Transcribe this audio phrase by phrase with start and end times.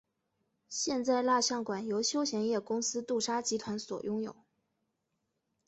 [0.67, 4.35] 现在蜡像馆由休闲业公司杜莎集团所拥有。